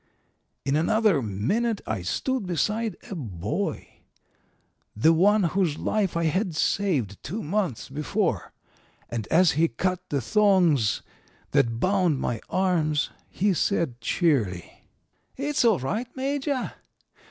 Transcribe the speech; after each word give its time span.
"In 0.65 0.75
another 0.75 1.21
minute 1.21 1.79
I 1.85 2.01
stood 2.01 2.47
beside 2.47 2.97
a 3.11 3.15
boy, 3.15 3.87
the 4.95 5.13
one 5.13 5.43
whose 5.43 5.77
life 5.77 6.17
I 6.17 6.23
had 6.23 6.55
saved 6.55 7.21
two 7.21 7.43
months 7.43 7.87
before, 7.87 8.51
and 9.09 9.27
as 9.27 9.51
he 9.51 9.67
cut 9.67 10.01
the 10.09 10.19
thongs 10.19 11.03
that 11.51 11.79
bound 11.79 12.19
my 12.19 12.41
arms 12.49 13.11
he 13.29 13.53
said 13.53 14.01
cheerily: 14.01 14.85
"'It's 15.35 15.63
all 15.63 15.77
right, 15.77 16.07
Major. 16.15 16.73